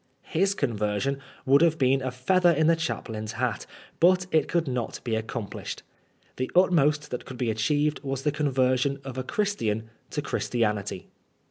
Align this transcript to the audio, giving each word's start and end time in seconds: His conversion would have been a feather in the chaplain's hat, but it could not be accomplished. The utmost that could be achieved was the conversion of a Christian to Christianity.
His 0.23 0.55
conversion 0.55 1.19
would 1.45 1.61
have 1.61 1.77
been 1.77 2.01
a 2.01 2.09
feather 2.09 2.49
in 2.49 2.65
the 2.65 2.75
chaplain's 2.75 3.33
hat, 3.33 3.67
but 3.99 4.25
it 4.31 4.47
could 4.47 4.67
not 4.67 4.99
be 5.03 5.13
accomplished. 5.15 5.83
The 6.37 6.49
utmost 6.55 7.11
that 7.11 7.23
could 7.23 7.37
be 7.37 7.51
achieved 7.51 7.99
was 8.01 8.23
the 8.23 8.31
conversion 8.31 8.97
of 9.05 9.19
a 9.19 9.23
Christian 9.23 9.91
to 10.09 10.23
Christianity. 10.23 11.05